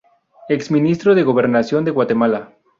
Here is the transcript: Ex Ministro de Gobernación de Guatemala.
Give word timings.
Ex 0.49 0.71
Ministro 0.71 1.13
de 1.13 1.21
Gobernación 1.21 1.85
de 1.85 1.91
Guatemala. 1.91 2.55